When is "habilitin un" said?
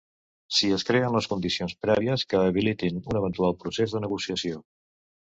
2.45-3.21